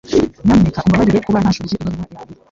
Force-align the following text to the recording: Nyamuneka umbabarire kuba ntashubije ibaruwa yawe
Nyamuneka 0.43 0.83
umbabarire 0.85 1.19
kuba 1.25 1.41
ntashubije 1.43 1.75
ibaruwa 1.75 2.05
yawe 2.11 2.33